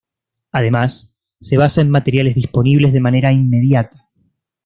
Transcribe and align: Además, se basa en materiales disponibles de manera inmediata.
Además, 0.51 1.13
se 1.39 1.57
basa 1.57 1.79
en 1.81 1.91
materiales 1.91 2.33
disponibles 2.33 2.91
de 2.91 3.01
manera 3.01 3.31
inmediata. 3.31 4.09